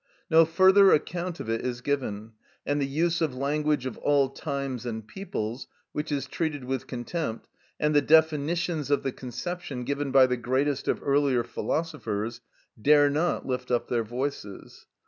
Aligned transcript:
No 0.31 0.45
further 0.45 0.91
account 0.93 1.39
of 1.39 1.47
it 1.47 1.61
is 1.61 1.81
given, 1.81 2.31
and 2.65 2.81
the 2.81 2.87
use 2.87 3.21
of 3.21 3.35
language 3.35 3.85
of 3.85 3.99
all 3.99 4.29
times 4.29 4.83
and 4.83 5.07
peoples, 5.07 5.67
which 5.91 6.11
is 6.11 6.25
treated 6.25 6.63
with 6.63 6.87
contempt, 6.87 7.47
and 7.79 7.93
the 7.93 8.01
definitions 8.01 8.89
of 8.89 9.03
the 9.03 9.11
conception 9.11 9.83
given 9.83 10.09
by 10.09 10.25
the 10.25 10.37
greatest 10.37 10.87
of 10.87 11.03
earlier 11.03 11.43
philosophers, 11.43 12.41
dare 12.81 13.11
not 13.11 13.45
lift 13.45 13.69
up 13.69 13.89
their 13.89 14.03
voices. 14.03 14.87